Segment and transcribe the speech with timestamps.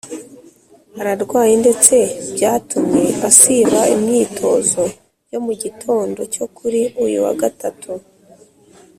[1.01, 1.95] ararwaye ndetse
[2.33, 4.83] byatumye asiba imyitozo
[5.31, 7.91] yo mu gitondo cyo kuri uyu wa gatatu